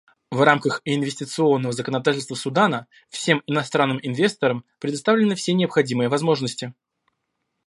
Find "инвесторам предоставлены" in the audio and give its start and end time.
4.01-5.35